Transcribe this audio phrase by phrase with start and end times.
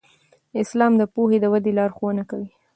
[0.61, 2.47] اسلام د پوهې د ودې لارښوونه کوي.